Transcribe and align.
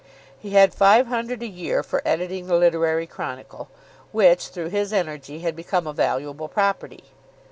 He 0.39 0.49
had 0.53 0.73
five 0.73 1.05
hundred 1.05 1.43
a 1.43 1.47
year 1.47 1.83
for 1.83 2.01
editing 2.05 2.47
the 2.47 2.55
"Literary 2.55 3.05
Chronicle," 3.05 3.67
which, 4.11 4.47
through 4.47 4.69
his 4.69 4.91
energy, 4.91 5.41
had 5.41 5.55
become 5.55 5.85
a 5.85 5.93
valuable 5.93 6.47
property. 6.47 7.03